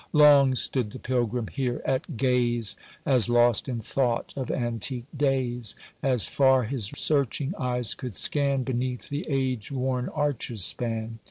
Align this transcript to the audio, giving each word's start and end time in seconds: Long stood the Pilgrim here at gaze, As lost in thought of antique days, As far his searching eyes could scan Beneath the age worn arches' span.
Long 0.13 0.55
stood 0.55 0.89
the 0.89 0.97
Pilgrim 0.97 1.45
here 1.45 1.79
at 1.85 2.17
gaze, 2.17 2.75
As 3.05 3.29
lost 3.29 3.69
in 3.69 3.81
thought 3.81 4.33
of 4.35 4.49
antique 4.49 5.05
days, 5.15 5.75
As 6.01 6.25
far 6.25 6.63
his 6.63 6.85
searching 6.87 7.53
eyes 7.55 7.93
could 7.93 8.15
scan 8.15 8.63
Beneath 8.63 9.09
the 9.09 9.27
age 9.29 9.71
worn 9.71 10.09
arches' 10.09 10.63
span. 10.65 11.19